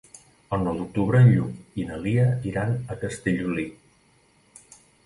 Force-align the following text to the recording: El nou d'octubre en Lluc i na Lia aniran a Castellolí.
El 0.55 0.63
nou 0.67 0.79
d'octubre 0.79 1.21
en 1.25 1.29
Lluc 1.35 1.77
i 1.83 1.87
na 1.91 2.01
Lia 2.07 2.27
aniran 2.33 2.75
a 2.95 2.99
Castellolí. 3.05 3.71